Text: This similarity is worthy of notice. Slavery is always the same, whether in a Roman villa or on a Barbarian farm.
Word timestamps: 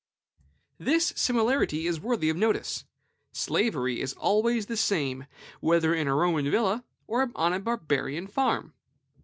This 0.79 1.13
similarity 1.15 1.85
is 1.85 1.99
worthy 1.99 2.31
of 2.31 2.35
notice. 2.35 2.85
Slavery 3.33 4.01
is 4.01 4.13
always 4.13 4.65
the 4.65 4.75
same, 4.75 5.27
whether 5.59 5.93
in 5.93 6.07
a 6.07 6.15
Roman 6.15 6.49
villa 6.49 6.83
or 7.05 7.29
on 7.35 7.53
a 7.53 7.59
Barbarian 7.59 8.25
farm. 8.25 8.73